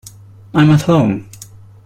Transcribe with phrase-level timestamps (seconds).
[0.55, 1.29] I'm at home.